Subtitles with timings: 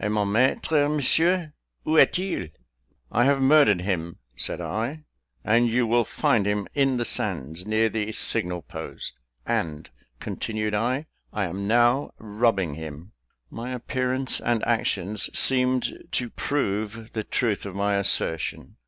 [0.00, 1.52] "Et mon maître, Monsieur,
[1.86, 2.48] où est il?"
[3.12, 5.04] "I have murdered him," said I,
[5.44, 9.88] "and you will find him in the sands, near the signal post; and,"
[10.18, 13.12] continued I, "I am now robbing him!"
[13.48, 18.78] My appearance and actions seemed to prove the truth of my assertion.